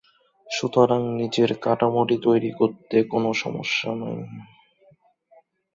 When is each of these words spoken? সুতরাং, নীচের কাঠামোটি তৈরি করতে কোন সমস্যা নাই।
সুতরাং, 0.47 1.01
নীচের 1.17 1.51
কাঠামোটি 1.57 2.15
তৈরি 2.21 2.51
করতে 2.51 2.97
কোন 3.03 3.23
সমস্যা 3.35 3.91
নাই। 3.95 4.17